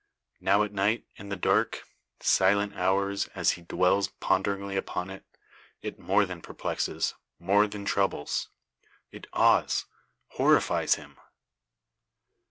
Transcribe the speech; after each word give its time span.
Now, 0.39 0.63
at 0.63 0.71
night, 0.73 1.05
in 1.17 1.29
the 1.29 1.35
dark, 1.35 1.83
silent 2.21 2.73
hours, 2.73 3.27
as 3.35 3.51
he 3.51 3.61
dwells 3.61 4.07
ponderingly 4.07 4.75
upon 4.75 5.11
it, 5.11 5.23
it 5.83 5.99
more 5.99 6.25
than 6.25 6.41
perplexes, 6.41 7.13
more 7.37 7.67
than 7.67 7.85
troubles 7.85 8.49
it 9.11 9.27
awes, 9.31 9.85
horrifies 10.29 10.95
him. 10.95 11.19